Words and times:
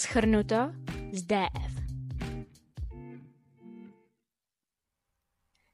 Schrnuto 0.00 0.56
z 1.12 1.22
DF. 1.22 1.72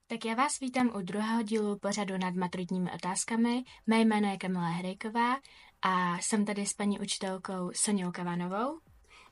Tak 0.06 0.24
já 0.24 0.34
vás 0.34 0.60
vítám 0.60 0.90
u 0.96 1.00
druhého 1.00 1.42
dílu 1.42 1.78
pořadu 1.78 2.18
nad 2.18 2.34
maturitními 2.34 2.90
otázkami. 2.92 3.64
Mé 3.86 4.00
jméno 4.00 4.30
je 4.30 4.36
Kamila 4.36 4.68
Hrejková 4.68 5.36
a 5.82 6.18
jsem 6.18 6.44
tady 6.44 6.66
s 6.66 6.72
paní 6.72 7.00
učitelkou 7.00 7.70
Soněou 7.74 8.12
Kavanovou. 8.12 8.80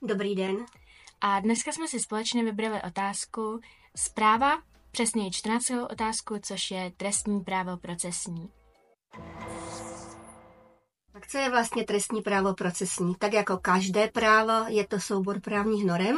Dobrý 0.03 0.35
den. 0.35 0.57
A 1.21 1.41
dneska 1.41 1.73
jsme 1.73 1.89
si 1.89 2.01
společně 2.01 2.45
vybrali 2.45 2.83
otázku 2.83 3.61
zpráva, 3.97 4.63
přesněji 4.91 5.31
14. 5.31 5.71
otázku, 5.91 6.35
což 6.43 6.71
je 6.71 6.93
trestní 6.97 7.41
právo 7.41 7.77
procesní. 7.77 8.49
Tak 11.15 11.27
co 11.27 11.39
je 11.39 11.51
vlastně 11.51 11.85
trestní 11.85 12.23
právo 12.23 12.55
procesní? 12.55 13.15
Tak 13.15 13.33
jako 13.33 13.57
každé 13.57 14.09
právo 14.09 14.53
je 14.69 14.87
to 14.87 15.01
soubor 15.01 15.41
právních 15.41 15.87
norem, 15.87 16.17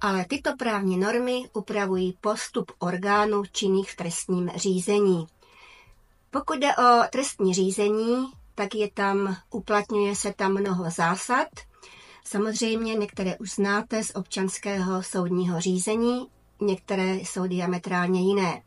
ale 0.00 0.24
tyto 0.24 0.56
právní 0.56 0.96
normy 0.96 1.48
upravují 1.52 2.18
postup 2.20 2.72
orgánů 2.78 3.42
činných 3.52 3.90
v 3.90 3.96
trestním 3.96 4.50
řízení. 4.56 5.26
Pokud 6.30 6.58
jde 6.58 6.76
o 6.76 7.02
trestní 7.10 7.54
řízení, 7.54 8.32
tak 8.54 8.74
je 8.74 8.90
tam, 8.90 9.36
uplatňuje 9.50 10.16
se 10.16 10.32
tam 10.32 10.52
mnoho 10.52 10.90
zásad. 10.90 11.48
Samozřejmě 12.24 12.94
některé 12.94 13.36
už 13.38 13.50
znáte 13.52 14.04
z 14.04 14.14
občanského 14.14 15.02
soudního 15.02 15.60
řízení, 15.60 16.28
některé 16.60 17.14
jsou 17.14 17.46
diametrálně 17.46 18.20
jiné. 18.20 18.62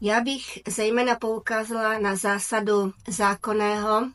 Já 0.00 0.20
bych 0.20 0.58
zejména 0.68 1.14
poukázala 1.14 1.98
na 1.98 2.16
zásadu 2.16 2.92
zákonného 3.08 4.10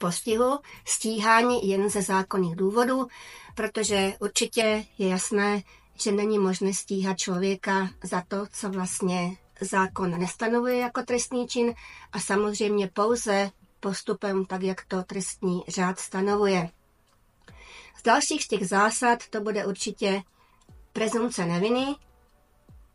postihu, 0.00 0.58
stíhání 0.84 1.68
jen 1.68 1.90
ze 1.90 2.02
zákonných 2.02 2.56
důvodů, 2.56 3.08
protože 3.54 4.12
určitě 4.20 4.84
je 4.98 5.08
jasné, 5.08 5.62
že 5.94 6.12
není 6.12 6.38
možné 6.38 6.74
stíhat 6.74 7.18
člověka 7.18 7.88
za 8.02 8.22
to, 8.28 8.46
co 8.52 8.68
vlastně 8.68 9.36
zákon 9.60 10.18
nestanovuje 10.18 10.76
jako 10.76 11.02
trestný 11.02 11.48
čin 11.48 11.74
a 12.12 12.20
samozřejmě 12.20 12.88
pouze 12.88 13.50
postupem, 13.80 14.44
tak 14.44 14.62
jak 14.62 14.84
to 14.84 15.02
trestní 15.02 15.62
řád 15.68 15.98
stanovuje. 15.98 16.70
Z 17.98 18.02
dalších 18.02 18.44
z 18.44 18.48
těch 18.48 18.68
zásad 18.68 19.18
to 19.30 19.40
bude 19.40 19.66
určitě 19.66 20.22
prezumce 20.92 21.46
neviny. 21.46 21.96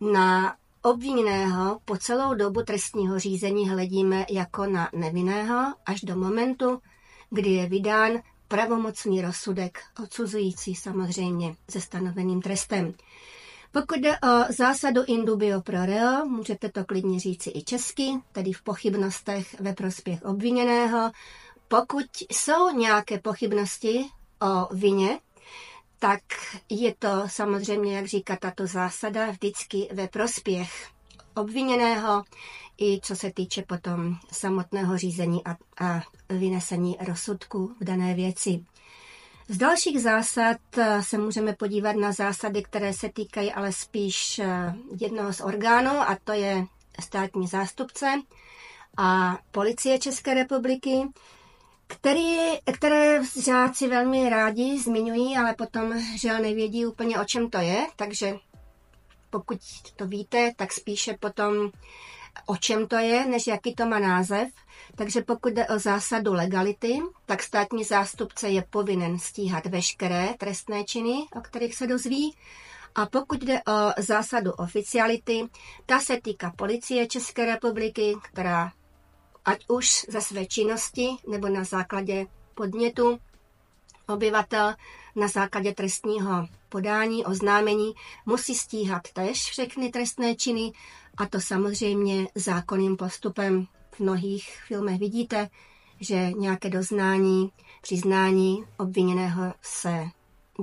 Na 0.01 0.55
obviněného 0.83 1.79
po 1.85 1.97
celou 1.97 2.33
dobu 2.33 2.61
trestního 2.61 3.19
řízení 3.19 3.69
hledíme 3.69 4.25
jako 4.29 4.65
na 4.65 4.89
nevinného 4.93 5.73
až 5.85 6.01
do 6.01 6.15
momentu, 6.15 6.79
kdy 7.29 7.49
je 7.49 7.69
vydán 7.69 8.11
pravomocný 8.47 9.21
rozsudek, 9.21 9.79
odsuzující 10.03 10.75
samozřejmě 10.75 11.55
se 11.69 11.81
stanoveným 11.81 12.41
trestem. 12.41 12.93
Pokud 13.71 13.99
jde 13.99 14.11
o 14.19 14.53
zásadu 14.53 15.01
indubio 15.07 15.61
pro 15.61 15.85
reo, 15.85 16.25
můžete 16.25 16.69
to 16.69 16.85
klidně 16.85 17.19
říci 17.19 17.51
i 17.55 17.63
česky, 17.63 18.11
tedy 18.31 18.53
v 18.53 18.61
pochybnostech 18.61 19.61
ve 19.61 19.73
prospěch 19.73 20.23
obviněného. 20.23 21.11
Pokud 21.67 22.05
jsou 22.31 22.69
nějaké 22.69 23.19
pochybnosti 23.19 24.05
o 24.41 24.75
vině, 24.75 25.19
tak 26.03 26.21
je 26.69 26.95
to 26.99 27.23
samozřejmě, 27.27 27.95
jak 27.95 28.05
říká 28.05 28.35
tato 28.35 28.67
zásada, 28.67 29.31
vždycky 29.31 29.89
ve 29.91 30.07
prospěch 30.07 30.89
obviněného, 31.35 32.23
i 32.81 32.99
co 33.03 33.15
se 33.15 33.31
týče 33.31 33.61
potom 33.61 34.15
samotného 34.31 34.97
řízení 34.97 35.41
a, 35.45 35.55
a 35.85 36.01
vynesení 36.29 36.97
rozsudku 37.07 37.75
v 37.81 37.83
dané 37.83 38.13
věci. 38.13 38.65
Z 39.47 39.57
dalších 39.57 40.01
zásad 40.01 40.57
eh, 40.77 41.03
se 41.03 41.17
můžeme 41.17 41.53
podívat 41.53 41.95
na 41.95 42.11
zásady, 42.11 42.63
které 42.63 42.93
se 42.93 43.09
týkají 43.09 43.51
ale 43.51 43.71
spíš 43.71 44.39
eh, 44.39 44.75
jednoho 44.99 45.33
z 45.33 45.41
orgánů, 45.41 45.91
a 45.91 46.17
to 46.23 46.31
je 46.31 46.65
státní 46.99 47.47
zástupce 47.47 48.21
a 48.97 49.37
policie 49.51 49.99
České 49.99 50.33
republiky, 50.33 51.07
který, 51.87 52.37
které 52.73 53.19
žáci 53.43 53.87
velmi 53.87 54.29
rádi 54.29 54.79
zmiňují, 54.79 55.37
ale 55.37 55.53
potom 55.53 55.93
žel 56.15 56.39
nevědí 56.39 56.85
úplně, 56.85 57.19
o 57.19 57.25
čem 57.25 57.49
to 57.49 57.57
je, 57.57 57.87
takže 57.95 58.35
pokud 59.29 59.57
to 59.95 60.07
víte, 60.07 60.51
tak 60.55 60.73
spíše 60.73 61.17
potom 61.19 61.71
o 62.45 62.57
čem 62.57 62.87
to 62.87 62.95
je, 62.95 63.25
než 63.25 63.47
jaký 63.47 63.75
to 63.75 63.85
má 63.85 63.99
název. 63.99 64.47
Takže 64.95 65.21
pokud 65.21 65.53
jde 65.53 65.67
o 65.67 65.79
zásadu 65.79 66.33
legality, 66.33 66.99
tak 67.25 67.43
státní 67.43 67.83
zástupce 67.83 68.49
je 68.49 68.63
povinen 68.69 69.19
stíhat 69.19 69.65
veškeré 69.65 70.29
trestné 70.37 70.83
činy, 70.83 71.13
o 71.35 71.41
kterých 71.41 71.75
se 71.75 71.87
dozví. 71.87 72.35
A 72.95 73.05
pokud 73.05 73.43
jde 73.43 73.59
o 73.63 74.01
zásadu 74.01 74.51
oficiality, 74.51 75.43
ta 75.85 75.99
se 75.99 76.21
týká 76.21 76.53
policie 76.55 77.07
České 77.07 77.45
republiky, 77.45 78.15
která 78.23 78.71
ať 79.45 79.65
už 79.67 80.05
za 80.09 80.21
své 80.21 80.45
činnosti 80.45 81.09
nebo 81.27 81.49
na 81.49 81.63
základě 81.63 82.25
podnětu 82.55 83.19
obyvatel 84.07 84.73
na 85.15 85.27
základě 85.27 85.73
trestního 85.73 86.47
podání, 86.69 87.25
oznámení 87.25 87.93
musí 88.25 88.55
stíhat 88.55 89.01
tež 89.13 89.43
všechny 89.43 89.89
trestné 89.89 90.35
činy 90.35 90.71
a 91.17 91.25
to 91.25 91.41
samozřejmě 91.41 92.27
zákonným 92.35 92.97
postupem. 92.97 93.67
V 93.91 93.99
mnohých 93.99 94.63
filmech 94.67 94.99
vidíte, 94.99 95.49
že 95.99 96.31
nějaké 96.31 96.69
doznání, 96.69 97.51
přiznání 97.81 98.63
obviněného 98.77 99.53
se 99.61 100.05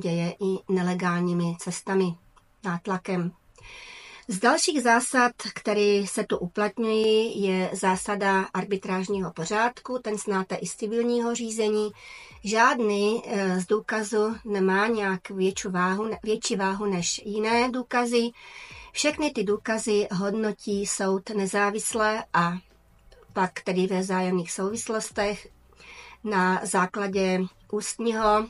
děje 0.03 0.35
i 0.41 0.73
nelegálními 0.73 1.57
cestami, 1.59 2.15
nátlakem. 2.65 3.33
Z 4.31 4.39
dalších 4.39 4.83
zásad, 4.83 5.33
které 5.55 6.03
se 6.07 6.25
tu 6.25 6.39
uplatňují, 6.39 7.43
je 7.43 7.71
zásada 7.73 8.47
arbitrážního 8.55 9.33
pořádku, 9.33 9.99
ten 10.03 10.19
znáte 10.19 10.55
i 10.55 10.67
z 10.67 10.77
civilního 10.77 11.35
řízení. 11.35 11.91
Žádný 12.45 13.23
eh, 13.27 13.61
z 13.61 13.67
důkazu 13.67 14.37
nemá 14.45 14.87
nějak 14.87 15.31
větší 15.31 15.69
váhu, 15.69 16.11
větší 16.23 16.57
váhu 16.57 16.87
než 16.87 17.21
jiné 17.25 17.71
důkazy. 17.71 18.31
Všechny 18.93 19.31
ty 19.31 19.45
důkazy 19.45 20.09
hodnotí 20.13 20.87
soud 20.87 21.31
nezávisle 21.31 22.25
a 22.33 22.53
pak 23.33 23.61
tedy 23.61 23.87
ve 23.87 24.03
zájemných 24.05 24.53
souvislostech 24.53 25.49
na 26.25 26.61
základě 26.65 27.41
ústního 27.73 28.47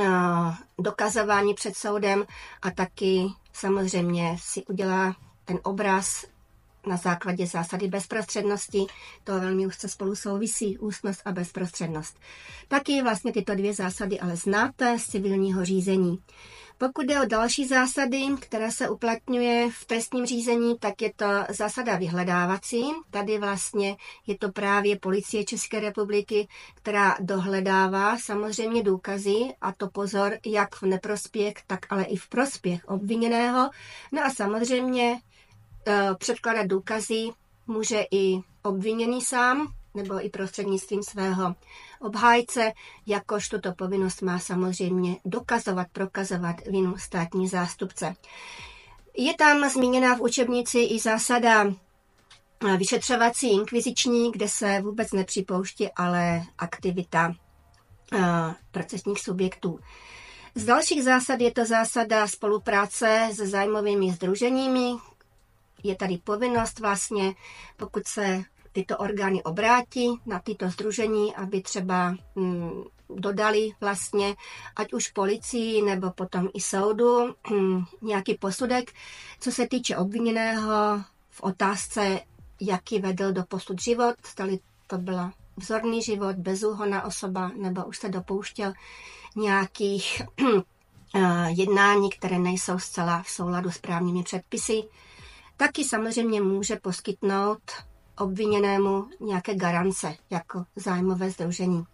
eh, 0.00 0.06
dokazování 0.78 1.54
před 1.54 1.76
soudem 1.76 2.24
a 2.62 2.70
taky 2.70 3.26
samozřejmě 3.60 4.36
si 4.40 4.64
udělá 4.64 5.16
ten 5.44 5.58
obraz 5.62 6.24
na 6.86 6.96
základě 6.96 7.46
zásady 7.46 7.88
bezprostřednosti. 7.88 8.86
To 9.24 9.40
velmi 9.40 9.66
úzce 9.66 9.88
spolu 9.88 10.16
souvisí, 10.16 10.78
ústnost 10.78 11.22
a 11.24 11.32
bezprostřednost. 11.32 12.18
Taky 12.68 13.02
vlastně 13.02 13.32
tyto 13.32 13.54
dvě 13.54 13.74
zásady 13.74 14.20
ale 14.20 14.36
znáte 14.36 14.98
z 14.98 15.06
civilního 15.06 15.64
řízení. 15.64 16.18
Pokud 16.80 17.06
jde 17.06 17.20
o 17.20 17.24
další 17.24 17.66
zásady, 17.66 18.20
která 18.40 18.70
se 18.70 18.88
uplatňuje 18.90 19.70
v 19.70 19.84
trestním 19.84 20.26
řízení, 20.26 20.78
tak 20.78 21.02
je 21.02 21.12
to 21.16 21.26
zásada 21.48 21.96
vyhledávací. 21.96 22.84
Tady 23.10 23.38
vlastně 23.38 23.96
je 24.26 24.38
to 24.38 24.52
právě 24.52 24.98
policie 24.98 25.44
České 25.44 25.80
republiky, 25.80 26.48
která 26.74 27.16
dohledává 27.20 28.18
samozřejmě 28.18 28.82
důkazy, 28.82 29.54
a 29.60 29.72
to 29.72 29.88
pozor, 29.88 30.38
jak 30.46 30.74
v 30.74 30.82
neprospěch, 30.82 31.54
tak 31.66 31.80
ale 31.90 32.04
i 32.04 32.16
v 32.16 32.28
prospěch 32.28 32.84
obviněného. 32.84 33.70
No 34.12 34.24
a 34.24 34.30
samozřejmě 34.30 35.20
e, 35.86 36.14
předkládat 36.14 36.66
důkazy 36.66 37.28
může 37.66 38.04
i 38.10 38.40
obviněný 38.62 39.20
sám, 39.20 39.77
nebo 39.94 40.24
i 40.24 40.28
prostřednictvím 40.30 41.02
svého 41.02 41.54
obhájce, 42.00 42.72
jakož 43.06 43.48
tuto 43.48 43.72
povinnost 43.72 44.22
má 44.22 44.38
samozřejmě 44.38 45.16
dokazovat, 45.24 45.86
prokazovat 45.92 46.56
vinu 46.66 46.96
státní 46.98 47.48
zástupce. 47.48 48.14
Je 49.16 49.34
tam 49.34 49.70
zmíněna 49.70 50.14
v 50.16 50.20
učebnici 50.20 50.78
i 50.78 50.98
zásada 50.98 51.64
eh, 51.66 52.76
vyšetřovací 52.76 53.52
inkviziční, 53.52 54.32
kde 54.32 54.48
se 54.48 54.80
vůbec 54.80 55.12
nepřipouští, 55.12 55.88
ale 55.96 56.42
aktivita 56.58 57.34
uh, 58.12 58.20
procesních 58.70 59.20
subjektů. 59.20 59.78
Z 60.54 60.64
dalších 60.64 61.04
zásad 61.04 61.40
je 61.40 61.50
to 61.50 61.64
zásada 61.64 62.26
spolupráce 62.26 63.30
se 63.34 63.46
zájmovými 63.46 64.12
združeními. 64.12 64.90
Je 65.82 65.96
tady 65.96 66.18
povinnost 66.18 66.78
vlastně, 66.78 67.34
pokud 67.76 68.06
se 68.06 68.44
tyto 68.78 68.96
orgány 68.96 69.42
obrátí 69.42 70.20
na 70.26 70.38
tyto 70.38 70.70
združení, 70.70 71.36
aby 71.36 71.62
třeba 71.62 72.14
hm, 72.36 72.84
dodali 73.10 73.70
vlastně, 73.80 74.36
ať 74.76 74.92
už 74.92 75.08
policii 75.08 75.82
nebo 75.82 76.10
potom 76.10 76.48
i 76.54 76.60
soudu, 76.60 77.34
hm, 77.50 77.84
nějaký 78.02 78.34
posudek, 78.34 78.92
co 79.40 79.52
se 79.52 79.68
týče 79.68 79.96
obviněného 79.96 81.02
v 81.30 81.42
otázce, 81.42 82.20
jaký 82.60 82.98
vedl 82.98 83.32
do 83.32 83.44
posud 83.44 83.82
život, 83.82 84.14
stali 84.24 84.58
to 84.86 84.98
byla 84.98 85.32
vzorný 85.56 86.02
život, 86.02 86.36
bezúhonná 86.36 87.04
osoba, 87.04 87.50
nebo 87.56 87.84
už 87.84 87.98
se 87.98 88.08
dopouštěl 88.08 88.72
nějakých 89.36 90.22
jednání, 91.48 92.10
které 92.10 92.38
nejsou 92.38 92.78
zcela 92.78 93.22
v 93.22 93.30
souladu 93.30 93.70
s 93.70 93.78
právními 93.78 94.22
předpisy. 94.22 94.82
Taky 95.56 95.84
samozřejmě 95.84 96.40
může 96.40 96.76
poskytnout 96.76 97.60
obviněnému 98.20 99.06
nějaké 99.20 99.54
garance 99.54 100.16
jako 100.30 100.64
zájmové 100.76 101.30
združení. 101.30 101.84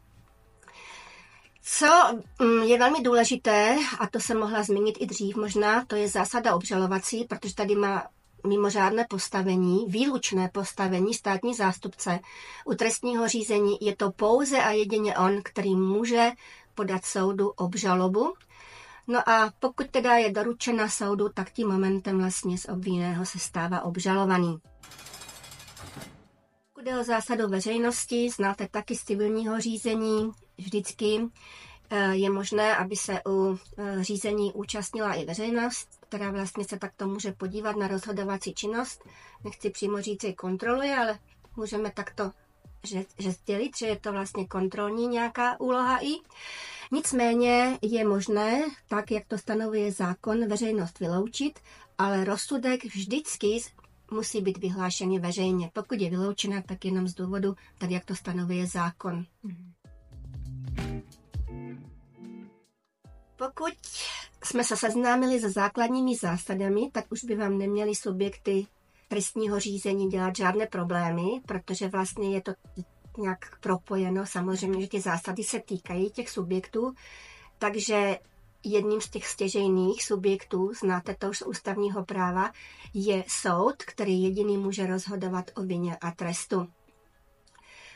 Co 1.63 1.87
mm, 2.41 2.63
je 2.63 2.79
velmi 2.79 3.03
důležité, 3.03 3.77
a 3.99 4.07
to 4.07 4.21
jsem 4.21 4.39
mohla 4.39 4.63
zmínit 4.63 4.97
i 5.01 5.07
dřív 5.07 5.37
možná, 5.37 5.85
to 5.85 5.97
je 5.97 6.09
zásada 6.09 6.55
obžalovací, 6.55 7.25
protože 7.25 7.55
tady 7.55 7.77
má 7.77 8.07
mimořádné 8.47 9.07
postavení, 9.11 9.87
výlučné 9.89 10.49
postavení 10.49 11.15
státní 11.15 11.55
zástupce. 11.55 12.21
U 12.65 12.75
trestního 12.75 13.29
řízení 13.29 13.79
je 13.81 13.97
to 13.97 14.11
pouze 14.11 14.63
a 14.63 14.71
jedině 14.71 15.17
on, 15.17 15.43
který 15.43 15.77
může 15.77 16.31
podat 16.75 17.05
soudu 17.05 17.49
obžalobu. 17.49 18.35
No 19.07 19.29
a 19.29 19.53
pokud 19.61 19.87
teda 19.91 20.15
je 20.15 20.33
doručena 20.33 20.89
soudu, 20.89 21.29
tak 21.29 21.51
tím 21.51 21.69
momentem 21.69 22.19
vlastně 22.19 22.59
z 22.59 22.65
obvinného 22.69 23.27
se 23.27 23.39
stává 23.39 23.83
obžalovaný. 23.83 24.59
Pokud 26.85 26.95
je 26.95 27.01
o 27.01 27.05
zásadu 27.05 27.49
veřejnosti, 27.49 28.31
znáte 28.31 28.69
taky 28.69 28.97
z 28.97 29.05
civilního 29.05 29.61
řízení, 29.61 30.31
vždycky 30.59 31.21
eh, 31.91 32.15
je 32.17 32.31
možné, 32.31 32.77
aby 32.77 32.97
se 32.97 33.21
u 33.29 33.59
eh, 33.79 34.05
řízení 34.05 34.53
účastnila 34.53 35.15
i 35.15 35.25
veřejnost, 35.25 35.89
která 36.01 36.31
vlastně 36.31 36.65
se 36.65 36.79
takto 36.79 37.07
může 37.07 37.33
podívat 37.33 37.77
na 37.77 37.89
rozhodovací 37.89 38.55
činnost. 38.55 39.05
Nechci 39.45 39.71
přímo 39.71 40.01
říct, 40.01 40.23
že 40.23 40.33
kontroluje, 40.33 40.97
ale 40.97 41.19
můžeme 41.57 41.91
takto 41.91 42.31
že, 42.83 43.05
že 43.19 43.31
sdělit, 43.31 43.77
že 43.77 43.87
je 43.87 43.97
to 43.97 44.13
vlastně 44.13 44.47
kontrolní 44.47 45.09
nějaká 45.09 45.61
úloha 45.61 45.99
i. 46.03 46.13
Nicméně 46.93 47.79
je 47.83 48.09
možné, 48.09 48.63
tak 48.89 49.11
jak 49.11 49.25
to 49.27 49.39
stanovuje 49.39 49.93
zákon, 49.93 50.49
veřejnost 50.49 50.99
vyloučit, 51.01 51.59
ale 51.99 52.25
rozsudek 52.25 52.85
vždycky 52.85 53.61
musí 54.11 54.41
být 54.41 54.59
vyhlášený 54.59 55.19
veřejně. 55.19 55.71
Pokud 55.73 56.01
je 56.01 56.11
vyloučena, 56.11 56.63
tak 56.63 56.85
jenom 56.85 57.09
z 57.09 57.15
důvodu, 57.15 57.55
tak 57.79 57.91
jak 57.91 58.05
to 58.05 58.15
stanovuje 58.17 58.67
zákon. 58.67 59.25
Pokud 63.37 63.73
jsme 64.45 64.65
se 64.65 64.77
seznámili 64.77 65.41
se 65.41 65.51
základními 65.51 66.17
zásadami, 66.17 66.91
tak 66.93 67.05
už 67.13 67.25
by 67.25 67.37
vám 67.37 67.59
neměli 67.59 67.95
subjekty 67.95 68.67
trestního 69.09 69.61
řízení 69.61 70.09
dělat 70.09 70.37
žádné 70.37 70.67
problémy, 70.67 71.23
protože 71.47 71.89
vlastně 71.89 72.35
je 72.35 72.41
to 72.41 72.53
nějak 73.19 73.59
propojeno. 73.61 74.27
Samozřejmě, 74.27 74.81
že 74.81 74.89
ty 74.89 75.01
zásady 75.01 75.45
se 75.45 75.61
týkají 75.61 76.11
těch 76.11 76.31
subjektů, 76.31 76.95
takže 77.59 78.19
jedním 78.65 79.01
z 79.01 79.09
těch 79.11 79.27
stěžejných 79.27 80.05
subjektů, 80.05 80.73
znáte 80.81 81.15
to 81.15 81.29
už 81.31 81.39
z 81.39 81.43
ústavního 81.43 82.05
práva, 82.05 82.53
je 82.95 83.25
soud, 83.29 83.77
který 83.79 84.23
jediný 84.23 84.57
může 84.59 84.87
rozhodovat 84.87 85.51
o 85.57 85.63
vině 85.63 85.97
a 86.01 86.11
trestu. 86.11 86.69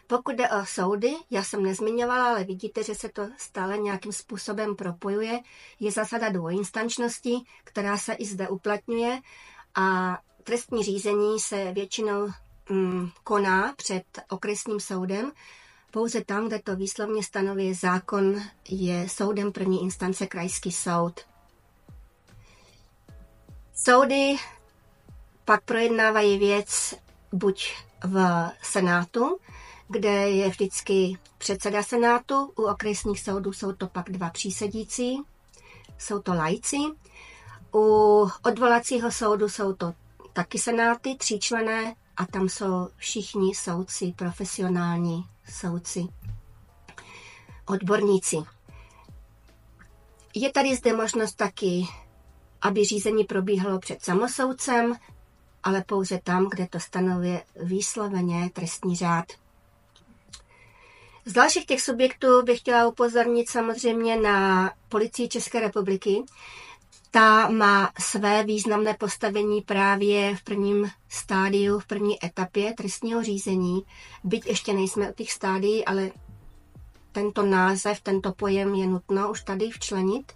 Pokud 0.06 0.34
jde 0.34 0.48
o 0.48 0.66
soudy, 0.66 1.16
já 1.30 1.44
jsem 1.44 1.62
nezmiňovala, 1.62 2.28
ale 2.28 2.44
vidíte, 2.44 2.82
že 2.84 2.94
se 2.94 3.08
to 3.08 3.28
stále 3.36 3.78
nějakým 3.78 4.12
způsobem 4.12 4.76
propojuje. 4.76 5.40
Je 5.80 5.92
zásada 5.92 6.28
dvojinstančnosti, 6.28 7.34
která 7.64 7.98
se 7.98 8.12
i 8.12 8.24
zde 8.24 8.48
uplatňuje 8.48 9.20
a 9.74 10.18
trestní 10.44 10.82
řízení 10.82 11.40
se 11.40 11.72
většinou 11.72 12.28
mm, 12.70 13.10
koná 13.24 13.74
před 13.76 14.04
okresním 14.28 14.80
soudem. 14.80 15.32
Pouze 15.90 16.24
tam, 16.24 16.46
kde 16.46 16.58
to 16.58 16.76
výslovně 16.76 17.22
stanoví 17.22 17.74
zákon, 17.74 18.42
je 18.68 19.08
soudem 19.08 19.52
první 19.52 19.82
instance 19.82 20.26
krajský 20.26 20.72
soud. 20.72 21.20
Soudy 23.74 24.36
pak 25.44 25.64
projednávají 25.64 26.38
věc 26.38 26.94
buď 27.32 27.72
v 28.04 28.48
Senátu, 28.62 29.38
kde 29.88 30.30
je 30.30 30.48
vždycky 30.48 31.18
předseda 31.38 31.82
Senátu, 31.82 32.52
u 32.56 32.62
okresních 32.62 33.20
soudů 33.20 33.52
jsou 33.52 33.72
to 33.72 33.86
pak 33.86 34.10
dva 34.10 34.30
přísedící, 34.30 35.22
jsou 35.98 36.18
to 36.22 36.34
lajci, 36.34 36.76
u 37.74 38.28
odvolacího 38.44 39.12
soudu 39.12 39.48
jsou 39.48 39.72
to 39.72 39.94
taky 40.32 40.58
senáty, 40.58 41.16
tříčlené, 41.16 41.94
a 42.18 42.26
tam 42.26 42.48
jsou 42.48 42.88
všichni 42.96 43.54
soudci, 43.54 44.12
profesionální 44.16 45.24
soudci, 45.60 46.06
odborníci. 47.66 48.36
Je 50.34 50.52
tady 50.52 50.76
zde 50.76 50.92
možnost 50.96 51.34
taky, 51.34 51.86
aby 52.62 52.84
řízení 52.84 53.24
probíhalo 53.24 53.78
před 53.78 54.02
samosoudcem, 54.02 54.94
ale 55.62 55.84
pouze 55.84 56.20
tam, 56.24 56.48
kde 56.48 56.66
to 56.66 56.80
stanovuje 56.80 57.44
výsloveně 57.62 58.50
trestní 58.52 58.96
řád. 58.96 59.32
Z 61.24 61.32
dalších 61.32 61.66
těch 61.66 61.80
subjektů 61.82 62.42
bych 62.42 62.58
chtěla 62.58 62.88
upozornit 62.88 63.50
samozřejmě 63.50 64.16
na 64.20 64.70
policii 64.88 65.28
České 65.28 65.60
republiky. 65.60 66.22
Ta 67.10 67.48
má 67.48 67.90
své 67.98 68.44
významné 68.44 68.94
postavení 68.94 69.62
právě 69.62 70.36
v 70.36 70.42
prvním 70.42 70.90
stádiu, 71.08 71.78
v 71.78 71.86
první 71.86 72.24
etapě 72.24 72.74
trestního 72.74 73.22
řízení. 73.22 73.82
Byť 74.24 74.46
ještě 74.46 74.72
nejsme 74.72 75.10
u 75.10 75.14
těch 75.14 75.32
stádií, 75.32 75.84
ale 75.84 76.10
tento 77.12 77.42
název, 77.42 78.00
tento 78.00 78.32
pojem 78.32 78.74
je 78.74 78.86
nutno 78.86 79.30
už 79.30 79.42
tady 79.42 79.70
včlenit. 79.70 80.32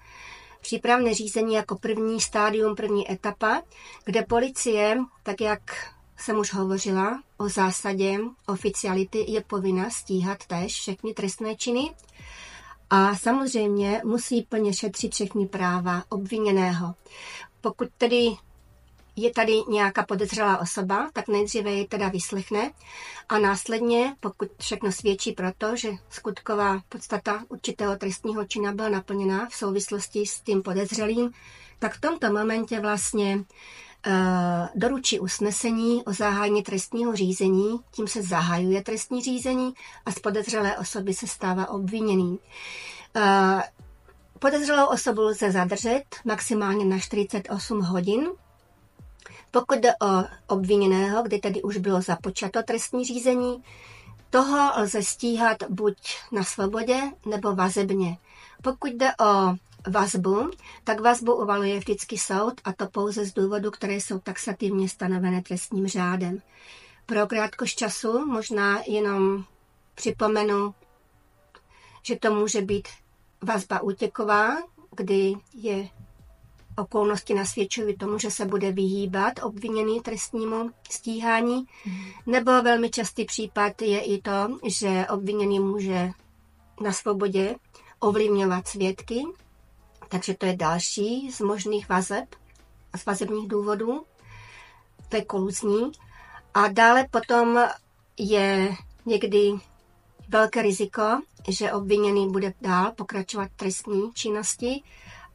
Přípravné 0.60 1.14
řízení 1.14 1.54
jako 1.54 1.76
první 1.76 2.20
stádium, 2.20 2.76
první 2.76 3.12
etapa, 3.12 3.62
kde 4.04 4.22
policie, 4.22 4.98
tak 5.22 5.40
jak 5.40 5.92
jsem 6.16 6.38
už 6.38 6.54
hovořila 6.54 7.22
o 7.36 7.48
zásadě 7.48 8.18
oficiality, 8.46 9.24
je 9.28 9.40
povinna 9.40 9.90
stíhat 9.90 10.46
též 10.46 10.72
všechny 10.72 11.14
trestné 11.14 11.56
činy 11.56 11.90
a 12.94 13.14
samozřejmě 13.16 14.00
musí 14.04 14.42
plně 14.42 14.74
šetřit 14.74 15.14
všechny 15.14 15.46
práva 15.46 16.04
obviněného. 16.08 16.94
Pokud 17.60 17.88
tedy 17.98 18.28
je 19.16 19.30
tady 19.30 19.52
nějaká 19.68 20.02
podezřelá 20.02 20.58
osoba, 20.58 21.10
tak 21.12 21.28
nejdříve 21.28 21.70
ji 21.70 21.86
teda 21.88 22.08
vyslechne 22.08 22.72
a 23.28 23.38
následně, 23.38 24.16
pokud 24.20 24.48
všechno 24.60 24.92
svědčí 24.92 25.32
pro 25.32 25.46
to, 25.58 25.76
že 25.76 25.92
skutková 26.10 26.80
podstata 26.88 27.44
určitého 27.48 27.96
trestního 27.96 28.44
čina 28.44 28.72
byla 28.72 28.88
naplněna 28.88 29.48
v 29.48 29.54
souvislosti 29.54 30.26
s 30.26 30.40
tím 30.40 30.62
podezřelým, 30.62 31.30
tak 31.78 31.94
v 31.96 32.00
tomto 32.00 32.32
momentě 32.32 32.80
vlastně 32.80 33.44
doručí 34.74 35.20
usnesení 35.20 36.04
o 36.04 36.12
zahájení 36.12 36.62
trestního 36.62 37.16
řízení, 37.16 37.80
tím 37.90 38.08
se 38.08 38.22
zahajuje 38.22 38.82
trestní 38.82 39.22
řízení 39.22 39.74
a 40.06 40.12
z 40.12 40.18
podezřelé 40.18 40.78
osoby 40.78 41.14
se 41.14 41.26
stává 41.26 41.68
obviněný. 41.70 42.38
Eh, 43.16 43.62
podezřelou 44.38 44.86
osobu 44.86 45.22
lze 45.22 45.50
zadržet 45.50 46.04
maximálně 46.24 46.84
na 46.84 46.98
48 46.98 47.80
hodin. 47.80 48.28
Pokud 49.50 49.78
jde 49.78 49.92
o 49.92 50.24
obviněného, 50.46 51.22
kdy 51.22 51.38
tedy 51.38 51.62
už 51.62 51.76
bylo 51.76 52.02
započato 52.02 52.62
trestní 52.62 53.04
řízení, 53.04 53.62
toho 54.30 54.70
lze 54.82 55.02
stíhat 55.02 55.56
buď 55.68 55.96
na 56.32 56.44
svobodě 56.44 57.00
nebo 57.26 57.54
vazebně. 57.54 58.18
Pokud 58.62 58.90
jde 58.92 59.10
o 59.20 59.54
vazbu, 59.88 60.50
tak 60.84 61.00
vazbu 61.00 61.34
uvaluje 61.34 61.78
vždycky 61.78 62.18
soud 62.18 62.60
a 62.64 62.72
to 62.72 62.86
pouze 62.86 63.24
z 63.24 63.32
důvodu, 63.32 63.70
které 63.70 63.94
jsou 63.94 64.18
taxativně 64.18 64.88
stanovené 64.88 65.42
trestním 65.42 65.86
řádem. 65.86 66.38
Pro 67.06 67.26
krátkost 67.26 67.78
času 67.78 68.26
možná 68.26 68.82
jenom 68.86 69.44
připomenu, 69.94 70.74
že 72.02 72.16
to 72.16 72.34
může 72.34 72.62
být 72.62 72.88
vazba 73.42 73.80
útěková, 73.82 74.56
kdy 74.96 75.34
je 75.54 75.88
okolnosti 76.76 77.34
nasvědčují 77.34 77.96
tomu, 77.96 78.18
že 78.18 78.30
se 78.30 78.44
bude 78.44 78.72
vyhýbat 78.72 79.32
obviněný 79.42 80.00
trestnímu 80.00 80.70
stíhání. 80.90 81.64
Nebo 82.26 82.62
velmi 82.62 82.90
častý 82.90 83.24
případ 83.24 83.82
je 83.82 84.00
i 84.00 84.20
to, 84.20 84.58
že 84.66 85.06
obviněný 85.10 85.60
může 85.60 86.10
na 86.80 86.92
svobodě 86.92 87.54
ovlivňovat 88.00 88.68
svědky 88.68 89.22
takže 90.12 90.34
to 90.34 90.46
je 90.46 90.56
další 90.56 91.30
z 91.32 91.40
možných 91.40 91.88
vazeb 91.88 92.34
a 92.92 92.98
z 92.98 93.06
vazebních 93.06 93.48
důvodů. 93.48 94.04
To 95.08 95.16
je 95.16 95.24
koluzní. 95.24 95.92
A 96.54 96.68
dále 96.68 97.06
potom 97.10 97.58
je 98.18 98.74
někdy 99.06 99.52
velké 100.28 100.62
riziko, 100.62 101.20
že 101.48 101.72
obviněný 101.72 102.30
bude 102.30 102.54
dál 102.60 102.92
pokračovat 102.92 103.48
trestní 103.56 104.12
činnosti 104.14 104.82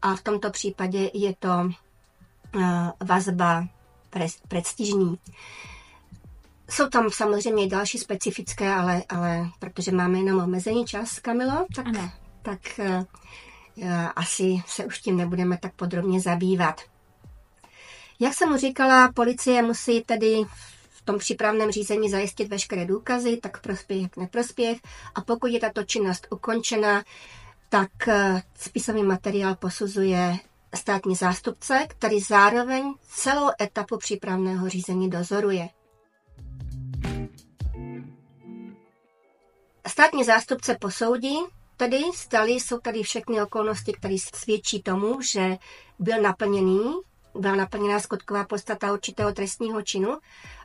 a 0.01 0.15
v 0.15 0.21
tomto 0.21 0.51
případě 0.51 1.11
je 1.13 1.35
to 1.35 1.49
uh, 2.55 2.61
vazba 3.05 3.67
prestižní. 4.47 5.17
Jsou 6.69 6.89
tam 6.89 7.09
samozřejmě 7.09 7.63
i 7.65 7.69
další 7.69 7.97
specifické, 7.97 8.73
ale, 8.73 9.03
ale 9.09 9.49
protože 9.59 9.91
máme 9.91 10.17
jenom 10.17 10.39
omezený 10.43 10.85
čas, 10.85 11.19
Kamilo, 11.19 11.65
tak, 11.75 11.85
tak 12.41 12.59
uh, 12.79 13.03
asi 14.15 14.63
se 14.67 14.85
už 14.85 14.99
tím 14.99 15.17
nebudeme 15.17 15.57
tak 15.57 15.73
podrobně 15.73 16.21
zabývat. 16.21 16.81
Jak 18.19 18.33
jsem 18.33 18.49
mu 18.49 18.57
říkala, 18.57 19.11
policie 19.11 19.61
musí 19.61 20.01
tedy 20.01 20.43
v 20.89 21.01
tom 21.01 21.17
přípravném 21.17 21.71
řízení 21.71 22.09
zajistit 22.09 22.47
veškeré 22.47 22.85
důkazy, 22.85 23.37
tak 23.37 23.61
prospěch, 23.61 24.01
jak 24.01 24.17
neprospěch. 24.17 24.77
A 25.15 25.21
pokud 25.21 25.47
je 25.47 25.59
tato 25.59 25.83
činnost 25.83 26.27
ukončena, 26.29 27.03
tak 27.69 28.07
eh, 28.07 28.41
spisový 28.55 29.03
materiál 29.03 29.55
posuzuje 29.55 30.37
státní 30.75 31.15
zástupce, 31.15 31.85
který 31.87 32.19
zároveň 32.19 32.93
celou 33.09 33.49
etapu 33.61 33.97
přípravného 33.97 34.69
řízení 34.69 35.09
dozoruje. 35.09 35.69
Státní 39.87 40.23
zástupce 40.23 40.77
posoudí, 40.81 41.37
tedy 41.77 42.01
stali 42.15 42.51
jsou 42.51 42.79
tady 42.79 43.03
všechny 43.03 43.41
okolnosti, 43.41 43.93
které 43.93 44.15
svědčí 44.35 44.81
tomu, 44.83 45.21
že 45.21 45.57
byl 45.99 46.21
naplněný, 46.21 46.93
byla 47.39 47.55
naplněná 47.55 47.99
skutková 47.99 48.43
podstata 48.43 48.93
určitého 48.93 49.31
trestního 49.31 49.81
činu, 49.81 50.17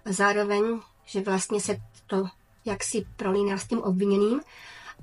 zároveň, 0.05 0.81
že 1.05 1.21
vlastně 1.21 1.61
se 1.61 1.77
to 2.07 2.25
jaksi 2.65 3.07
prolíná 3.17 3.59
s 3.59 3.67
tím 3.67 3.83
obviněným 3.83 4.41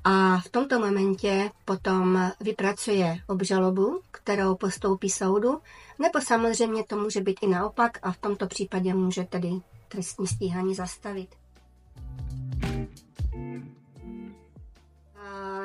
a 0.03 0.37
v 0.39 0.49
tomto 0.49 0.79
momentě 0.79 1.51
potom 1.65 2.31
vypracuje 2.39 3.17
obžalobu, 3.27 4.01
kterou 4.11 4.55
postoupí 4.55 5.09
soudu, 5.09 5.61
nebo 5.99 6.21
samozřejmě 6.21 6.83
to 6.83 6.97
může 6.97 7.21
být 7.21 7.39
i 7.41 7.47
naopak 7.47 7.99
a 8.01 8.11
v 8.11 8.17
tomto 8.17 8.47
případě 8.47 8.93
může 8.93 9.23
tedy 9.23 9.49
trestní 9.87 10.27
stíhání 10.27 10.75
zastavit. 10.75 11.29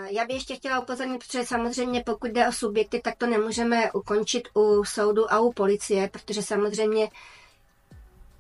Já 0.09 0.25
bych 0.25 0.37
ještě 0.37 0.57
chtěla 0.57 0.81
upozornit, 0.81 1.25
protože 1.25 1.47
samozřejmě 1.47 2.03
pokud 2.07 2.31
jde 2.31 2.49
o 2.49 2.53
subjekty, 2.53 3.01
tak 3.01 3.15
to 3.19 3.27
nemůžeme 3.27 3.93
ukončit 3.93 4.49
u 4.55 4.85
soudu 4.85 5.33
a 5.33 5.41
u 5.41 5.53
policie, 5.53 6.09
protože 6.09 6.43
samozřejmě 6.43 7.09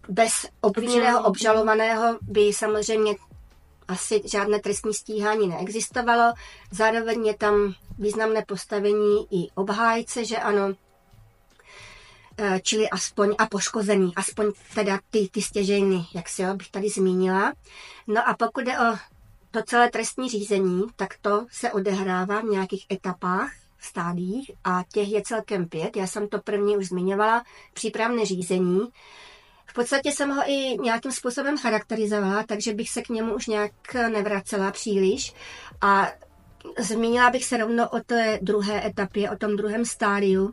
bez 0.08 0.46
obviněného 0.60 1.24
obžalovaného 1.24 2.18
by 2.22 2.52
samozřejmě 2.52 3.14
asi 3.88 4.22
žádné 4.24 4.58
trestní 4.60 4.94
stíhání 4.94 5.48
neexistovalo. 5.48 6.32
Zároveň 6.70 7.26
je 7.26 7.36
tam 7.36 7.74
významné 7.98 8.44
postavení 8.48 9.26
i 9.30 9.50
obhájce, 9.54 10.24
že 10.24 10.36
ano, 10.36 10.74
e, 12.38 12.60
čili 12.60 12.90
aspoň 12.90 13.34
a 13.38 13.46
poškozený, 13.46 14.12
aspoň 14.16 14.52
teda 14.74 14.98
ty, 15.10 15.28
ty 15.28 15.42
stěžejny, 15.42 16.06
jak 16.14 16.28
si 16.28 16.42
jo, 16.42 16.54
bych 16.54 16.70
tady 16.70 16.88
zmínila. 16.88 17.52
No 18.06 18.28
a 18.28 18.34
pokud 18.34 18.64
jde 18.64 18.78
o 18.78 19.13
to 19.54 19.62
celé 19.62 19.90
trestní 19.90 20.28
řízení, 20.28 20.82
tak 20.96 21.14
to 21.20 21.46
se 21.50 21.72
odehrává 21.72 22.40
v 22.40 22.44
nějakých 22.44 22.86
etapách, 22.92 23.52
stádiích 23.78 24.50
a 24.64 24.84
těch 24.92 25.08
je 25.08 25.22
celkem 25.22 25.68
pět. 25.68 25.96
Já 25.96 26.06
jsem 26.06 26.28
to 26.28 26.38
první 26.38 26.76
už 26.76 26.88
zmiňovala, 26.88 27.44
přípravné 27.74 28.24
řízení. 28.26 28.80
V 29.66 29.74
podstatě 29.74 30.12
jsem 30.12 30.30
ho 30.30 30.42
i 30.46 30.76
nějakým 30.82 31.12
způsobem 31.12 31.58
charakterizovala, 31.58 32.42
takže 32.42 32.74
bych 32.74 32.90
se 32.90 33.02
k 33.02 33.08
němu 33.08 33.34
už 33.34 33.46
nějak 33.46 33.72
nevracela 33.94 34.70
příliš. 34.70 35.34
A 35.80 36.12
zmínila 36.78 37.30
bych 37.30 37.44
se 37.44 37.56
rovno 37.56 37.88
o 37.88 38.00
té 38.00 38.38
druhé 38.42 38.86
etapě, 38.86 39.30
o 39.30 39.36
tom 39.36 39.56
druhém 39.56 39.84
stádiu, 39.84 40.52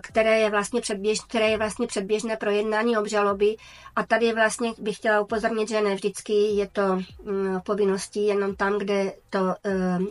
které 0.00 0.38
je 0.38 0.50
vlastně, 0.50 0.80
předběž, 0.80 1.20
které 1.20 1.48
je 1.48 1.58
vlastně 1.58 1.86
předběžné 1.86 2.36
projednání 2.36 2.96
obžaloby. 2.96 3.56
A 3.96 4.02
tady 4.06 4.32
vlastně 4.32 4.72
bych 4.78 4.96
chtěla 4.96 5.20
upozornit, 5.20 5.68
že 5.68 5.80
ne 5.80 5.94
vždycky 5.94 6.32
je 6.32 6.68
to 6.68 6.96
mm, 7.24 7.60
povinností 7.66 8.26
jenom 8.26 8.56
tam, 8.56 8.78
kde 8.78 9.12
to 9.30 9.38
uh, 9.40 9.52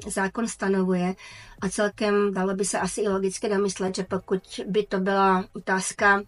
zákon 0.08 0.48
stanovuje. 0.48 1.16
A 1.62 1.70
celkem 1.70 2.34
dalo 2.34 2.54
by 2.54 2.66
se 2.66 2.80
asi 2.80 3.02
i 3.02 3.10
logicky 3.10 3.50
domyslet, 3.50 3.96
že 3.96 4.04
pokud 4.04 4.60
by 4.68 4.84
to 4.86 5.00
byla 5.00 5.46
otázka 5.54 6.22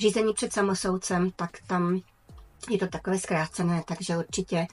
řízení 0.00 0.32
před 0.34 0.52
samosoudcem, 0.52 1.30
tak 1.36 1.50
tam 1.66 2.00
je 2.70 2.78
to 2.78 2.86
takové 2.86 3.18
zkrácené, 3.18 3.82
takže 3.86 4.16
určitě, 4.16 4.66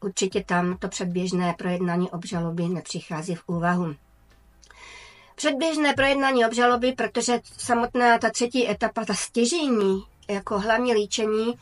určitě 0.00 0.44
tam 0.44 0.76
to 0.78 0.88
předběžné 0.88 1.54
projednání 1.58 2.10
obžaloby 2.10 2.68
nepřichází 2.68 3.34
v 3.34 3.42
úvahu. 3.46 3.94
Předběžné 5.34 5.94
projednání 5.94 6.46
obžaloby, 6.46 6.92
protože 6.92 7.40
samotná 7.58 8.18
ta 8.18 8.30
třetí 8.30 8.70
etapa, 8.70 9.04
ta 9.04 9.14
stěžení, 9.14 10.04
jako 10.28 10.58
hlavní 10.58 10.94
líčení, 10.94 11.54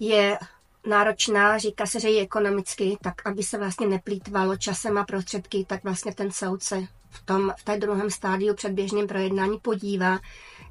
je 0.00 0.38
náročná, 0.86 1.58
říká 1.58 1.86
se, 1.86 2.00
že 2.00 2.10
je 2.10 2.22
ekonomicky, 2.22 2.98
tak 3.02 3.26
aby 3.26 3.42
se 3.42 3.58
vlastně 3.58 3.86
neplýtvalo 3.86 4.56
časem 4.56 4.98
a 4.98 5.04
prostředky, 5.04 5.64
tak 5.68 5.84
vlastně 5.84 6.14
ten 6.14 6.32
soudce 6.32 6.86
v, 7.10 7.22
tom, 7.24 7.52
v 7.58 7.64
té 7.64 7.76
druhém 7.76 8.10
stádiu 8.10 8.54
předběžném 8.54 9.06
projednání 9.06 9.58
podívá, 9.58 10.18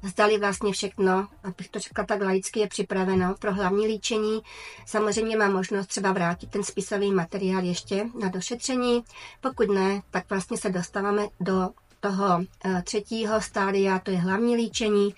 zdali 0.02 0.38
vlastně 0.38 0.72
všechno, 0.72 1.28
abych 1.44 1.68
to 1.68 1.78
řekla 1.78 2.04
tak 2.04 2.22
laicky, 2.22 2.60
je 2.60 2.68
připraveno 2.68 3.34
pro 3.38 3.54
hlavní 3.54 3.86
líčení. 3.86 4.40
Samozřejmě 4.86 5.36
má 5.36 5.48
možnost 5.48 5.86
třeba 5.86 6.12
vrátit 6.12 6.50
ten 6.50 6.62
spisový 6.62 7.12
materiál 7.12 7.64
ještě 7.64 8.06
na 8.20 8.28
došetření. 8.28 9.04
Pokud 9.40 9.68
ne, 9.68 10.02
tak 10.10 10.30
vlastně 10.30 10.56
se 10.56 10.70
dostáváme 10.70 11.26
do 11.40 11.70
toho 12.04 12.44
eh, 12.64 12.82
třetího 12.82 13.40
stádia, 13.40 13.98
to 13.98 14.10
je 14.10 14.18
hlavní 14.18 14.56
líčení. 14.56 15.14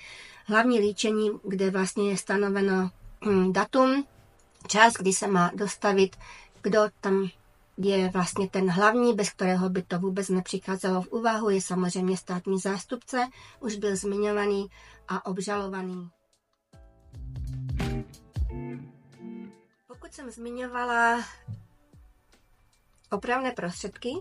Hlavní 0.46 0.80
líčení, 0.80 1.30
kde 1.44 1.70
vlastně 1.70 2.10
je 2.10 2.16
stanoveno 2.16 2.90
hm, 3.24 3.52
datum, 3.52 4.04
čas, 4.66 4.92
kdy 4.92 5.12
se 5.12 5.26
má 5.26 5.50
dostavit, 5.54 6.16
kdo 6.62 6.80
tam 7.00 7.28
je 7.78 8.08
vlastně 8.08 8.48
ten 8.48 8.70
hlavní, 8.70 9.14
bez 9.14 9.30
kterého 9.30 9.68
by 9.68 9.82
to 9.82 9.98
vůbec 9.98 10.28
nepřicházelo 10.28 11.02
v 11.02 11.08
úvahu, 11.12 11.50
je 11.50 11.60
samozřejmě 11.60 12.16
státní 12.16 12.58
zástupce, 12.58 13.26
už 13.60 13.76
byl 13.76 13.96
zmiňovaný 13.96 14.66
a 15.08 15.26
obžalovaný. 15.26 16.10
Pokud 19.86 20.12
jsem 20.12 20.30
zmiňovala 20.30 21.24
opravné 23.10 23.52
prostředky, 23.52 24.14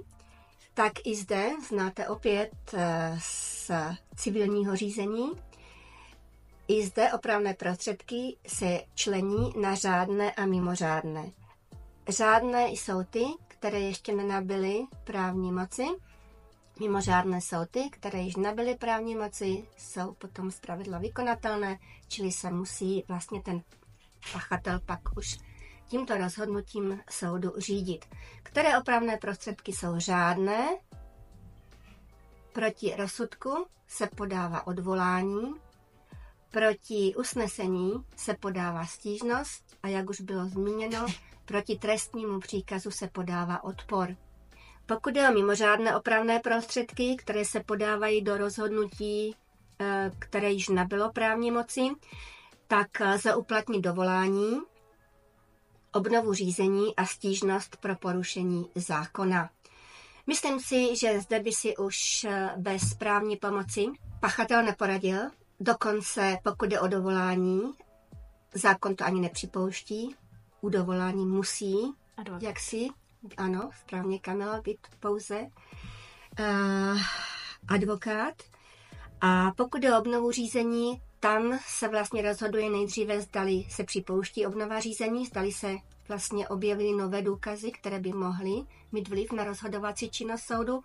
tak 0.76 0.94
i 1.06 1.16
zde 1.16 1.50
znáte 1.68 2.08
opět 2.08 2.52
eh, 2.74 3.18
z 3.22 3.72
civilního 4.16 4.76
řízení. 4.76 5.32
I 6.68 6.86
zde 6.86 7.14
opravné 7.14 7.54
prostředky 7.54 8.38
se 8.48 8.82
člení 8.96 9.54
na 9.62 9.76
řádné 9.76 10.32
a 10.32 10.46
mimořádné. 10.46 11.32
Řádné 12.08 12.68
jsou 12.70 13.04
ty, 13.04 13.24
které 13.48 13.80
ještě 13.80 14.16
nenabyly 14.16 14.86
právní 15.04 15.52
moci. 15.52 15.86
Mimořádné 16.80 17.42
jsou 17.42 17.66
ty, 17.72 17.90
které 17.92 18.20
již 18.20 18.36
nabyly 18.36 18.76
právní 18.76 19.16
moci, 19.16 19.66
jsou 19.78 20.14
potom 20.14 20.52
zpravidla 20.52 20.98
vykonatelné, 20.98 21.80
čili 22.08 22.32
se 22.32 22.52
musí 22.52 23.04
vlastně 23.08 23.42
ten 23.42 23.62
pachatel 24.34 24.80
pak 24.86 25.00
už 25.18 25.38
tímto 25.88 26.18
rozhodnutím 26.18 27.02
soudu 27.10 27.54
řídit. 27.58 28.06
Které 28.44 28.78
opravné 28.80 29.18
prostředky 29.18 29.74
jsou 29.74 30.00
řádné? 30.00 30.68
Proti 32.54 32.96
rozsudku 32.96 33.66
se 33.88 34.08
podává 34.08 34.68
odvolání, 34.68 35.56
proti 36.52 37.14
usnesení 37.18 37.94
se 38.16 38.34
podává 38.34 38.86
stížnost 38.86 39.78
a 39.84 39.88
jak 39.88 40.10
už 40.10 40.22
bylo 40.22 40.46
zmíněno, 40.46 41.06
proti 41.46 41.76
trestnímu 41.76 42.40
příkazu 42.40 42.92
se 42.92 43.08
podává 43.08 43.64
odpor. 43.64 44.16
Pokud 44.86 45.16
je 45.16 45.30
o 45.30 45.34
mimořádné 45.34 45.96
opravné 45.96 46.40
prostředky, 46.40 47.16
které 47.16 47.46
se 47.46 47.60
podávají 47.64 48.22
do 48.22 48.38
rozhodnutí, 48.38 49.36
eh, 49.80 50.12
které 50.20 50.52
již 50.52 50.70
nabylo 50.70 51.12
právní 51.12 51.52
moci, 51.52 51.82
tak 52.68 53.00
lze 53.00 53.36
uplatnit 53.36 53.82
dovolání, 53.82 54.62
obnovu 55.96 56.34
řízení 56.34 56.96
a 56.96 57.06
stížnost 57.06 57.78
pro 57.78 57.96
porušení 57.96 58.70
zákona. 58.76 59.50
Myslím 60.28 60.60
si, 60.60 60.96
že 60.96 61.20
zde 61.22 61.40
by 61.40 61.52
si 61.52 61.78
už 61.78 62.24
eh, 62.24 62.54
bez 62.58 62.94
právní 62.94 63.38
pomoci 63.38 63.86
pachatel 64.20 64.64
neporadil, 64.64 65.20
dokonce 65.60 66.38
pokud 66.44 66.72
je 66.72 66.80
o 66.80 66.88
dovolání, 66.88 67.62
zákon 68.54 68.96
to 68.96 69.06
ani 69.06 69.22
nepřipouští, 69.22 70.16
u 70.62 70.70
dovolání 70.70 71.26
musí, 71.26 71.76
Advokát. 72.18 72.44
jak 72.44 72.60
si, 72.60 72.88
ano, 73.38 73.70
správně 73.82 74.20
Kamila, 74.20 74.62
být 74.62 74.88
pouze 75.00 75.42
uh, 76.40 77.00
advokát. 77.68 78.34
A 79.22 79.52
pokud 79.58 79.84
je 79.84 79.96
o 79.96 80.00
obnovu 80.00 80.32
řízení, 80.32 81.02
tam 81.26 81.60
se 81.68 81.88
vlastně 81.88 82.22
rozhoduje 82.22 82.70
nejdříve, 82.70 83.22
zdali 83.22 83.66
se 83.70 83.84
připouští 83.84 84.46
obnova 84.46 84.80
řízení, 84.80 85.26
zdali 85.26 85.52
se 85.52 85.76
vlastně 86.08 86.48
objevily 86.48 86.92
nové 86.94 87.22
důkazy, 87.22 87.72
které 87.72 88.00
by 88.00 88.14
mohly 88.14 88.52
mít 88.92 89.08
vliv 89.08 89.32
na 89.32 89.44
rozhodovací 89.44 90.10
činnost 90.10 90.42
soudu. 90.42 90.84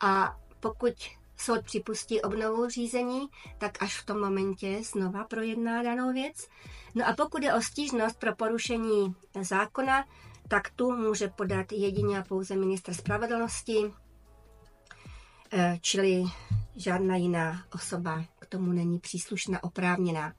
A 0.00 0.36
pokud 0.60 0.94
soud 1.36 1.64
připustí 1.64 2.22
obnovu 2.22 2.68
řízení, 2.68 3.28
tak 3.58 3.82
až 3.82 4.00
v 4.00 4.06
tom 4.06 4.20
momentě 4.20 4.80
znova 4.82 5.24
projedná 5.24 5.82
danou 5.82 6.12
věc. 6.12 6.48
No 6.94 7.08
a 7.08 7.12
pokud 7.12 7.42
je 7.42 7.54
o 7.54 7.62
stížnost 7.62 8.18
pro 8.18 8.34
porušení 8.36 9.14
zákona, 9.40 10.04
tak 10.48 10.70
tu 10.70 10.92
může 10.96 11.28
podat 11.28 11.72
jedině 11.72 12.18
a 12.18 12.22
pouze 12.22 12.56
minister 12.56 12.94
spravedlnosti, 12.94 13.92
eh, 15.52 15.78
čili 15.80 16.24
žádná 16.76 17.16
jiná 17.16 17.64
osoba 17.74 18.24
tomu 18.48 18.72
není 18.72 18.98
příslušná, 18.98 19.64
oprávněná. 19.64 20.34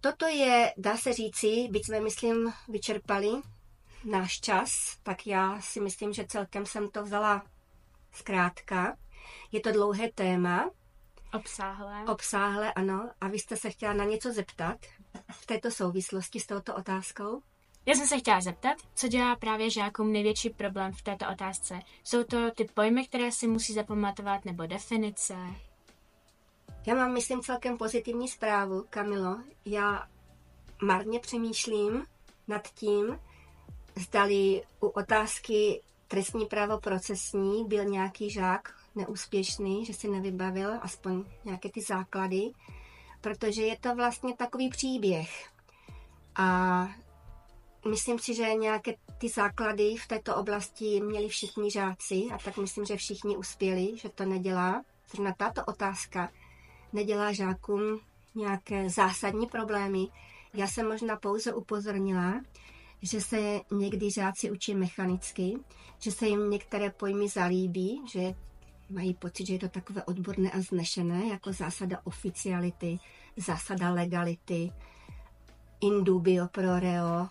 Toto 0.00 0.26
je, 0.26 0.74
dá 0.76 0.96
se 0.96 1.12
říci, 1.12 1.68
byť 1.70 1.86
jsme, 1.86 2.00
myslím, 2.00 2.52
vyčerpali 2.68 3.28
náš 4.04 4.40
čas, 4.40 4.98
tak 5.02 5.26
já 5.26 5.60
si 5.60 5.80
myslím, 5.80 6.12
že 6.12 6.26
celkem 6.26 6.66
jsem 6.66 6.90
to 6.90 7.02
vzala 7.02 7.42
zkrátka. 8.12 8.96
Je 9.52 9.60
to 9.60 9.72
dlouhé 9.72 10.12
téma. 10.14 10.70
Obsáhlé. 11.34 12.04
Obsáhlé, 12.04 12.72
ano. 12.72 13.10
A 13.20 13.28
vy 13.28 13.38
jste 13.38 13.56
se 13.56 13.70
chtěla 13.70 13.92
na 13.92 14.04
něco 14.04 14.32
zeptat 14.32 14.78
v 15.32 15.46
této 15.46 15.70
souvislosti 15.70 16.40
s 16.40 16.46
touto 16.46 16.74
otázkou? 16.74 17.42
Já 17.86 17.94
jsem 17.94 18.06
se 18.06 18.18
chtěla 18.18 18.40
zeptat, 18.40 18.76
co 18.94 19.08
dělá 19.08 19.36
právě 19.36 19.70
žákům 19.70 20.12
největší 20.12 20.50
problém 20.50 20.92
v 20.92 21.02
této 21.02 21.28
otázce. 21.32 21.80
Jsou 22.04 22.24
to 22.24 22.50
ty 22.50 22.64
pojmy, 22.64 23.06
které 23.06 23.32
si 23.32 23.46
musí 23.46 23.72
zapamatovat, 23.72 24.44
nebo 24.44 24.66
definice? 24.66 25.36
Já 26.88 26.94
mám, 26.94 27.12
myslím, 27.12 27.40
celkem 27.40 27.78
pozitivní 27.78 28.28
zprávu, 28.28 28.84
Kamilo. 28.90 29.38
Já 29.64 30.08
marně 30.82 31.20
přemýšlím 31.20 32.06
nad 32.48 32.68
tím, 32.68 33.20
zdali 33.96 34.62
u 34.80 34.86
otázky 34.86 35.82
trestní 36.08 36.46
právo 36.46 36.78
procesní 36.78 37.64
byl 37.64 37.84
nějaký 37.84 38.30
žák 38.30 38.74
neúspěšný, 38.94 39.84
že 39.84 39.94
si 39.94 40.08
nevybavil 40.08 40.70
aspoň 40.82 41.24
nějaké 41.44 41.68
ty 41.68 41.80
základy, 41.80 42.50
protože 43.20 43.62
je 43.62 43.78
to 43.78 43.94
vlastně 43.94 44.36
takový 44.36 44.68
příběh. 44.68 45.50
A 46.36 46.88
myslím 47.90 48.18
si, 48.18 48.34
že 48.34 48.54
nějaké 48.54 48.94
ty 49.18 49.28
základy 49.28 49.96
v 49.96 50.08
této 50.08 50.36
oblasti 50.36 51.00
měli 51.00 51.28
všichni 51.28 51.70
žáci 51.70 52.22
a 52.34 52.38
tak 52.44 52.56
myslím, 52.56 52.84
že 52.84 52.96
všichni 52.96 53.36
uspěli, 53.36 53.92
že 53.96 54.08
to 54.08 54.24
nedělá. 54.24 54.82
Zrovna 55.10 55.34
tato 55.38 55.64
otázka 55.64 56.30
nedělá 56.92 57.32
žákům 57.32 58.00
nějaké 58.34 58.90
zásadní 58.90 59.46
problémy. 59.46 60.06
Já 60.54 60.66
jsem 60.66 60.88
možná 60.88 61.16
pouze 61.16 61.54
upozornila, 61.54 62.40
že 63.02 63.20
se 63.20 63.60
někdy 63.70 64.10
žáci 64.10 64.50
učí 64.50 64.74
mechanicky, 64.74 65.58
že 65.98 66.12
se 66.12 66.26
jim 66.26 66.50
některé 66.50 66.90
pojmy 66.90 67.28
zalíbí, 67.28 68.02
že 68.12 68.34
mají 68.90 69.14
pocit, 69.14 69.46
že 69.46 69.52
je 69.52 69.58
to 69.58 69.68
takové 69.68 70.04
odborné 70.04 70.50
a 70.50 70.60
znešené, 70.60 71.26
jako 71.26 71.52
zásada 71.52 72.00
oficiality, 72.04 72.98
zásada 73.36 73.90
legality, 73.90 74.72
indubio 75.80 76.48
pro 76.48 76.80
reo, 76.80 77.28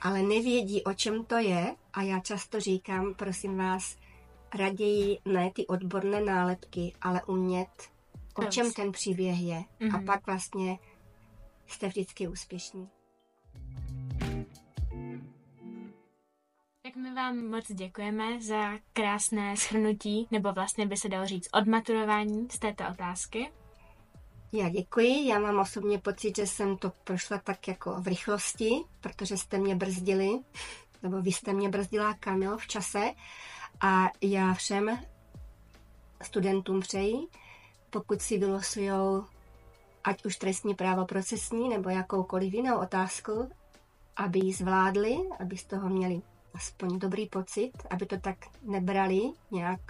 ale 0.00 0.22
nevědí, 0.22 0.84
o 0.84 0.94
čem 0.94 1.24
to 1.24 1.38
je 1.38 1.76
a 1.92 2.02
já 2.02 2.20
často 2.20 2.60
říkám, 2.60 3.14
prosím 3.14 3.56
vás, 3.56 3.96
raději 4.58 5.18
ne 5.24 5.50
ty 5.50 5.66
odborné 5.66 6.20
nálepky, 6.20 6.92
ale 7.00 7.22
umět, 7.26 7.93
o 8.34 8.44
čem 8.44 8.72
ten 8.72 8.92
příběh 8.92 9.40
je. 9.40 9.56
Mm-hmm. 9.56 9.94
A 9.94 9.96
mhm. 9.96 10.06
pak 10.06 10.26
vlastně 10.26 10.78
jste 11.66 11.88
vždycky 11.88 12.28
úspěšní. 12.28 12.88
Tak 16.82 16.96
my 16.96 17.14
vám 17.14 17.48
moc 17.50 17.72
děkujeme 17.72 18.42
za 18.42 18.78
krásné 18.92 19.56
shrnutí, 19.56 20.28
nebo 20.30 20.52
vlastně 20.52 20.86
by 20.86 20.96
se 20.96 21.08
dalo 21.08 21.26
říct 21.26 21.48
odmaturování 21.52 22.48
z 22.50 22.58
této 22.58 22.84
otázky. 22.92 23.50
Já 24.52 24.68
děkuji, 24.68 25.28
já 25.28 25.38
mám 25.38 25.58
osobně 25.58 25.98
pocit, 25.98 26.36
že 26.36 26.46
jsem 26.46 26.76
to 26.76 26.92
prošla 27.04 27.38
tak 27.38 27.68
jako 27.68 28.00
v 28.00 28.06
rychlosti, 28.06 28.70
protože 29.00 29.36
jste 29.36 29.58
mě 29.58 29.76
brzdili, 29.76 30.30
nebo 31.02 31.22
vy 31.22 31.32
jste 31.32 31.52
mě 31.52 31.68
brzdila, 31.68 32.14
Kamil, 32.14 32.58
v 32.58 32.66
čase 32.66 33.12
a 33.80 34.10
já 34.20 34.54
všem 34.54 34.98
studentům 36.22 36.80
přeji, 36.80 37.14
pokud 37.94 38.22
si 38.22 38.38
vylosujou 38.38 39.24
ať 40.04 40.24
už 40.24 40.36
trestní 40.36 40.74
právo 40.74 41.04
procesní 41.06 41.68
nebo 41.68 41.88
jakoukoliv 41.88 42.54
jinou 42.54 42.78
otázku, 42.80 43.50
aby 44.16 44.38
ji 44.38 44.52
zvládli, 44.52 45.16
aby 45.40 45.56
z 45.56 45.64
toho 45.64 45.88
měli 45.88 46.22
aspoň 46.54 46.98
dobrý 46.98 47.26
pocit, 47.26 47.72
aby 47.90 48.06
to 48.06 48.20
tak 48.20 48.36
nebrali 48.62 49.20
nějak 49.50 49.80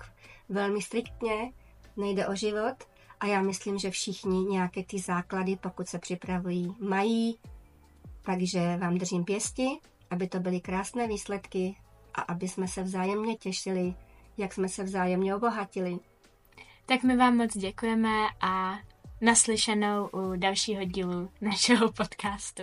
velmi 0.49 0.83
striktně, 0.83 1.53
nejde 1.97 2.27
o 2.27 2.35
život, 2.35 2.75
a 3.21 3.27
já 3.27 3.43
myslím, 3.43 3.79
že 3.79 3.91
všichni 3.91 4.45
nějaké 4.45 4.85
ty 4.85 4.99
základy, 4.99 5.57
pokud 5.57 5.89
se 5.89 5.99
připravují, 5.99 6.77
mají. 6.81 7.39
Takže 8.23 8.77
vám 8.77 8.99
držím 8.99 9.25
pěsti, 9.25 9.69
aby 10.11 10.29
to 10.29 10.41
byly 10.41 10.61
krásné 10.61 11.09
výsledky 11.09 11.77
a 12.15 12.21
aby 12.21 12.49
jsme 12.49 12.69
se 12.69 12.83
vzájemně 12.83 13.37
těšili, 13.37 13.95
jak 14.37 14.53
jsme 14.53 14.69
se 14.69 14.85
vzájemně 14.85 15.35
obohatili. 15.35 15.99
Tak 16.87 17.03
my 17.03 17.17
vám 17.17 17.37
moc 17.37 17.57
děkujeme 17.57 18.27
a 18.41 18.79
naslyšenou 19.21 20.09
u 20.13 20.37
dalšího 20.37 20.85
dílu 20.85 21.31
našeho 21.41 21.93
podcastu. 21.93 22.63